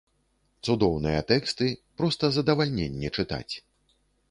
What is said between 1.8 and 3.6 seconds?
проста задавальненне чытаць.